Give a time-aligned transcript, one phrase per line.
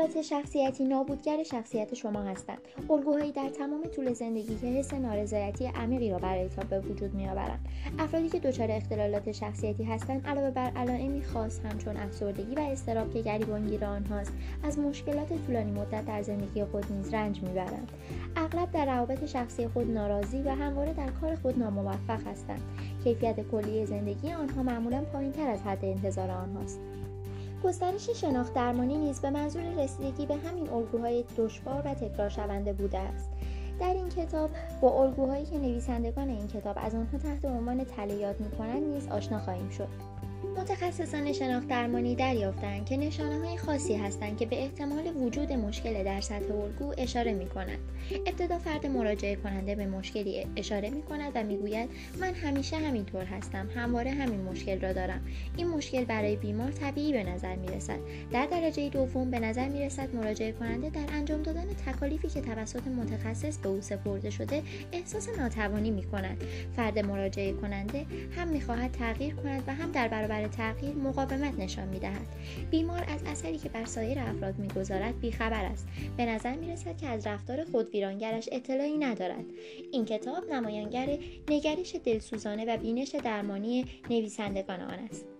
[0.00, 2.58] اختلالات شخصیتی نابودگر شخصیت شما هستند.
[2.90, 7.68] الگوهایی در تمام طول زندگی که حس نارضایتی عمیقی را برای تا به وجود میآورند.
[7.98, 13.22] افرادی که دچار اختلالات شخصیتی هستند علاوه بر علائمی خاص همچون افسردگی و اضطراب که
[13.22, 14.32] گریبانگیر آنهاست
[14.62, 17.92] از مشکلات طولانی مدت در زندگی خود نیز رنج می‌برند.
[18.36, 22.60] اغلب در روابط شخصی خود ناراضی و همواره در کار خود ناموفق هستند.
[23.04, 26.80] کیفیت کلی زندگی آنها معمولا پایینتر از حد انتظار آنهاست.
[27.64, 32.98] گسترش شناخت درمانی نیز به منظور رسیدگی به همین الگوهای دشوار و تکرار شونده بوده
[32.98, 33.30] است.
[33.80, 38.40] در این کتاب با الگوهایی که نویسندگان این کتاب از آنها تحت عنوان تله یاد
[38.40, 40.17] می‌کنند نیز آشنا خواهیم شد.
[40.44, 46.20] متخصصان شناخت درمانی دریافتند که نشانه های خاصی هستند که به احتمال وجود مشکل در
[46.20, 47.78] سطح الگو اشاره می کنند.
[48.26, 53.68] ابتدا فرد مراجعه کننده به مشکلی اشاره می کند و می‌گوید من همیشه همینطور هستم
[53.74, 55.20] همواره همین مشکل را دارم.
[55.56, 57.98] این مشکل برای بیمار طبیعی به نظر می رسد
[58.32, 62.86] در درجه دوم به نظر می رسد مراجعه کننده در انجام دادن تکالیفی که توسط
[62.86, 64.62] متخصص به او سپرده شده
[64.92, 66.44] احساس ناتوانی می کند
[66.76, 71.88] فرد مراجعه کننده هم می خواهد تغییر کند و هم در برابر تغییر مقاومت نشان
[71.88, 72.26] می دهد.
[72.70, 75.88] بیمار از اثری که بر سایر افراد می‌گذارد بیخبر است.
[76.16, 79.44] به نظر می رسد که از رفتار خود ویرانگرش اطلاعی ندارد.
[79.92, 81.18] این کتاب نمایانگر
[81.50, 85.37] نگرش دلسوزانه و بینش درمانی نویسندگان آن است.